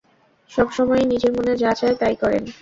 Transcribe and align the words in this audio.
সবসময়ই 0.51 1.05
নিজের 1.05 1.31
মনে 1.37 1.53
যা 1.57 1.71
চায় 1.79 1.95
তাই 2.01 2.15
করেন। 2.21 2.43